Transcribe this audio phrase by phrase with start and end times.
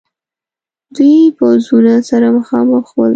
[0.95, 3.09] دو پوځونه سره مخامخ ول.